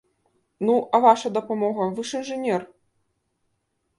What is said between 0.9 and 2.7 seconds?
а ваша дапамога, вы ж інжынер?